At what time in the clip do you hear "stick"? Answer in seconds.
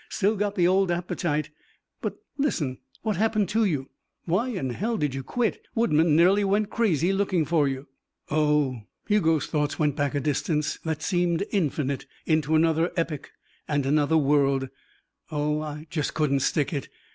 16.39-16.73